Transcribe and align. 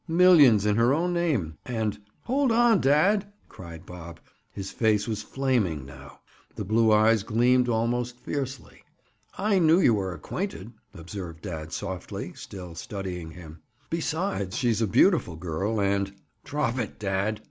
Millions 0.07 0.65
in 0.65 0.77
her 0.77 0.95
own 0.95 1.13
name, 1.13 1.59
and—" 1.63 1.99
"Hold 2.23 2.51
on, 2.51 2.81
dad!" 2.81 3.31
cried 3.47 3.85
Bob. 3.85 4.19
His 4.49 4.71
face 4.71 5.07
was 5.07 5.21
flaming 5.21 5.85
now. 5.85 6.21
The 6.55 6.65
blue 6.65 6.91
eyes 6.91 7.21
gleamed 7.21 7.69
almost 7.69 8.17
fiercely. 8.19 8.81
"I 9.37 9.59
knew 9.59 9.79
you 9.79 9.93
were 9.93 10.15
acquainted," 10.15 10.71
observed 10.95 11.43
dad 11.43 11.71
softly, 11.71 12.33
still 12.33 12.73
studying 12.73 13.29
him. 13.29 13.61
"Besides 13.91 14.57
she's 14.57 14.81
a 14.81 14.87
beautiful 14.87 15.35
girl 15.35 15.79
and—" 15.79 16.11
"Drop 16.43 16.79
it, 16.79 16.97
dad!" 16.97 17.39